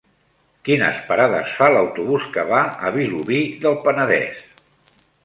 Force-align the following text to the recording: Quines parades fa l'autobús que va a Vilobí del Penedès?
Quines 0.67 1.01
parades 1.09 1.51
fa 1.59 1.67
l'autobús 1.75 2.25
que 2.37 2.45
va 2.53 2.63
a 2.89 2.93
Vilobí 2.97 3.43
del 3.67 3.79
Penedès? 3.85 4.41